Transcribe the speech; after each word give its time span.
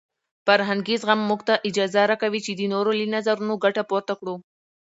فرهنګي 0.45 0.95
زغم 1.01 1.19
موږ 1.29 1.39
ته 1.47 1.53
اجازه 1.69 2.01
راکوي 2.11 2.39
چې 2.45 2.51
د 2.55 2.61
نورو 2.73 2.91
له 2.99 3.05
نظرونو 3.15 3.53
ګټه 3.63 3.81
پورته 3.89 4.13
کړو. 4.19 4.35